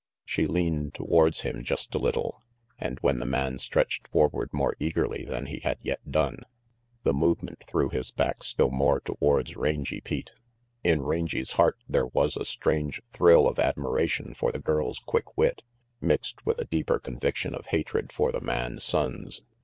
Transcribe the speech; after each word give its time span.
She 0.25 0.47
leaned 0.47 0.95
towards 0.95 1.41
him 1.41 1.63
just 1.63 1.93
a 1.93 1.99
little, 1.99 2.41
and 2.79 2.97
when 3.01 3.19
the 3.19 3.25
man 3.27 3.59
stretched 3.59 4.07
forward 4.07 4.49
more 4.51 4.73
eagerly 4.79 5.25
than 5.25 5.45
he 5.45 5.59
had 5.59 5.77
yet 5.83 5.99
done, 6.09 6.37
the 7.03 7.11
338 7.11 7.13
RANGY 7.13 7.13
PETE 7.13 7.27
movement 7.27 7.63
threw 7.67 7.89
his 7.95 8.09
back 8.11 8.43
still 8.43 8.71
more 8.71 8.99
towards 9.01 9.55
Rangy 9.55 10.01
Pete. 10.01 10.31
In 10.83 11.03
Rangy 11.03 11.43
's 11.43 11.51
heart 11.51 11.77
there 11.87 12.07
was 12.07 12.35
a 12.35 12.45
strange 12.45 13.03
thrill 13.11 13.47
of 13.47 13.59
admiration 13.59 14.33
for 14.33 14.51
the 14.51 14.57
girl's 14.57 14.97
quick 14.97 15.37
wit, 15.37 15.61
mixed 16.01 16.43
with 16.47 16.59
a 16.59 16.65
deeper 16.65 16.97
conviction 16.97 17.53
of 17.53 17.67
hatred 17.67 18.11
for 18.11 18.31
the 18.31 18.41
man 18.41 18.77
Sonnes. 18.77 19.41